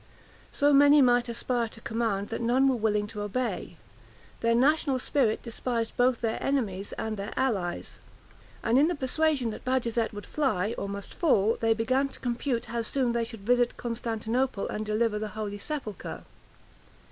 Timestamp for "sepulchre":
15.59-16.23